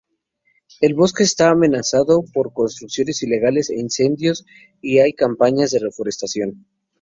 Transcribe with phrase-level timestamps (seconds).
[0.79, 4.47] El bosque está amenazado por construcciones ilegales e incendios
[4.81, 6.65] y hay campañas de reforestación.